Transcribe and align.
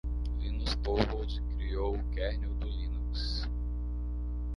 Linus 0.39 0.73
Torvalds 0.77 1.39
criou 1.55 1.93
o 1.93 2.03
kernel 2.09 2.55
do 2.55 2.65
Linux. 2.65 3.47